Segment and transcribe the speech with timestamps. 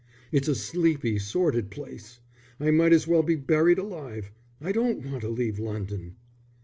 [0.31, 2.21] It's a sleepy, sordid place.
[2.59, 4.31] I might as well be buried alive.
[4.59, 6.15] I don't want to leave London."